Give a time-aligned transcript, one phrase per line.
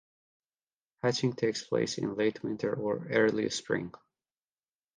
[1.03, 3.93] Hatching takes place in late winter or early spring.